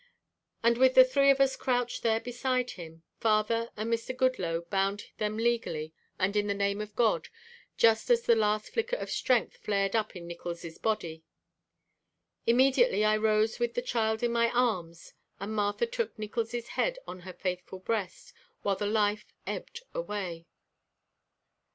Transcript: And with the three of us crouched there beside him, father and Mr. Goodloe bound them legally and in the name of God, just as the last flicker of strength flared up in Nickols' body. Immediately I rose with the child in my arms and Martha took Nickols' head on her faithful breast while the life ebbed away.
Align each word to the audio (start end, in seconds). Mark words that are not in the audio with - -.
And 0.63 0.79
with 0.79 0.95
the 0.95 1.03
three 1.05 1.29
of 1.29 1.39
us 1.39 1.55
crouched 1.55 2.01
there 2.01 2.19
beside 2.19 2.71
him, 2.71 3.03
father 3.19 3.69
and 3.77 3.93
Mr. 3.93 4.17
Goodloe 4.17 4.61
bound 4.61 5.11
them 5.19 5.37
legally 5.37 5.93
and 6.17 6.35
in 6.35 6.47
the 6.47 6.55
name 6.55 6.81
of 6.81 6.95
God, 6.95 7.29
just 7.77 8.09
as 8.09 8.23
the 8.23 8.35
last 8.35 8.69
flicker 8.73 8.95
of 8.95 9.11
strength 9.11 9.57
flared 9.57 9.95
up 9.95 10.15
in 10.15 10.25
Nickols' 10.25 10.79
body. 10.79 11.21
Immediately 12.47 13.05
I 13.05 13.15
rose 13.15 13.59
with 13.59 13.75
the 13.75 13.83
child 13.83 14.23
in 14.23 14.31
my 14.31 14.49
arms 14.49 15.13
and 15.39 15.55
Martha 15.55 15.85
took 15.85 16.17
Nickols' 16.17 16.69
head 16.69 16.97
on 17.07 17.19
her 17.19 17.33
faithful 17.33 17.77
breast 17.77 18.33
while 18.63 18.75
the 18.75 18.87
life 18.87 19.31
ebbed 19.45 19.81
away. 19.93 20.47